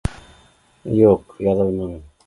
Юҡ 1.03 1.37
яҙылманым 1.51 1.99